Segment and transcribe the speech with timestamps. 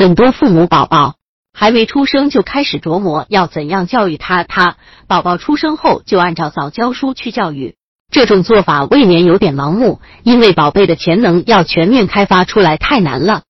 [0.00, 1.16] 很多父母宝宝
[1.52, 7.76] 还没出生就开始琢磨要怎样教育他，他宝宝出生后就按照早教书去教育，
[8.10, 13.42] 这种做法未免有点盲目，因为宝贝的潜能要全面开发出来太难了。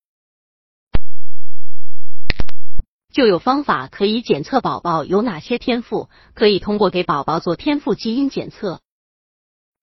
[3.14, 8.80] 就有方法可以检测宝宝有哪些天赋，可以通过给宝宝做天赋基因检测。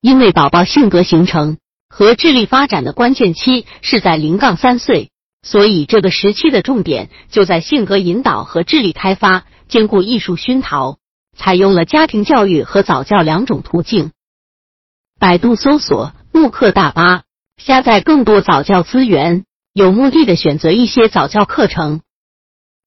[0.02, 5.12] 因为宝宝性格形成和智力发展的关键期是在零杠三岁，
[5.42, 10.98] 所以这个时期的重点就在性格引导和智力开发，兼顾艺术熏陶，
[11.38, 14.12] 采用了家庭教育和早教两种途径。
[15.20, 17.24] 百度搜索慕课大巴，
[17.58, 22.02] 下载更多早教资源，有目的的选择一些早教课程。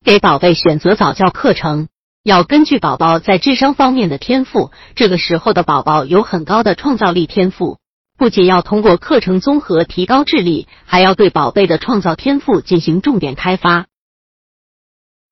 [0.04, 1.88] 给宝贝选择早教课程，
[2.22, 4.70] 要根据宝宝在智商方面的天赋。
[4.94, 7.78] 这个时候的宝宝有很高的创造力天赋，
[8.20, 13.86] 不仅要通过课程综合提高智力，还要对宝贝的创造天赋进行重点开发。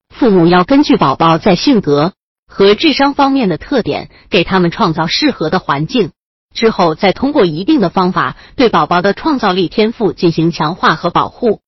[0.09, 2.15] 父母要根据宝宝在性格
[2.46, 6.12] 和智商方面的特点，给他们创造适合的环境，
[6.54, 11.60] 之后再通过一定的方法对宝宝的创造力天赋进行强化和保护。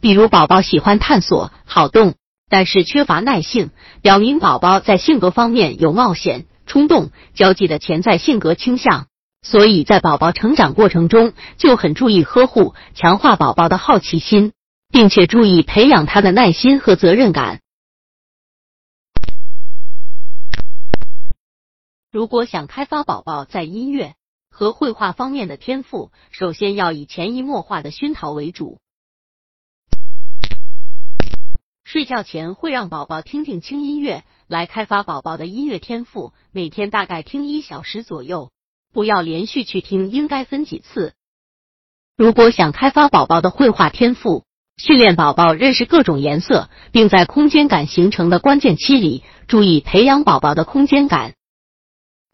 [0.00, 2.14] 比如，宝宝喜欢探索、好动，
[2.48, 9.08] 但是缺乏耐性，表明宝宝在性格方面有冒险、冲动、交际的潜在性格倾向。
[9.44, 14.52] 所以在宝宝成长过程中，就很注意呵护、强化宝宝的好奇心，
[14.88, 17.60] 并且注意培养他的耐心和责任感。
[22.10, 24.14] 如果想开发宝宝在音乐
[24.48, 28.78] 和绘画方面的天赋，首先要以潜移默化的熏陶为主。
[31.84, 36.32] 睡觉前会让宝宝听听轻音乐，来开发宝宝的音乐天赋。
[36.50, 38.50] 每天大概听一小时左右，
[38.94, 41.12] 不要连续去听，应该分几次。
[42.16, 44.44] 如果想开发宝宝的绘画天赋，
[44.76, 51.34] 训练宝宝认识各种颜色，并在空间感形成的关键期里，注意培养宝宝的空间感。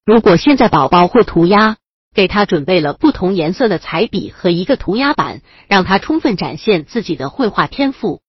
[0.05, 1.79] 如果现在宝宝会涂鸦，
[2.15, 8.21] 给他准备了不同颜色的彩笔和一个涂鸦板，让他充分展现自己的绘画天赋。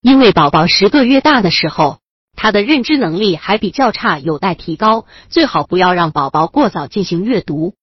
[0.00, 1.98] 因为宝宝十个月大的时候，
[2.40, 7.74] 他的认知能力还比较差，有待提高，最好不要让宝宝过早进行阅读。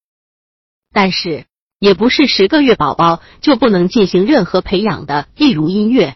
[0.94, 1.46] 但是，
[1.78, 6.16] 也不是十个月宝宝就不能进行任何培养的，例如音乐。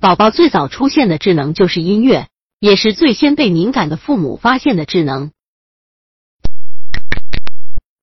[0.00, 5.30] 宝宝最早出现的智能就是音乐，也是最先被敏感的父母发现的智能。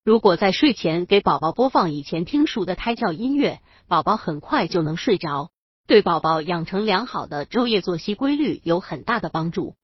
[0.06, 5.50] 如果在睡前给宝宝播放以前听熟的胎教音乐，宝宝很快就能睡着。
[5.86, 9.76] 对宝宝养成良好的昼夜作息规律有很大的帮助。